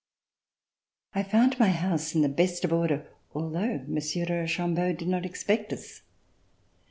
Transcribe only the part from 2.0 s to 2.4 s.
in the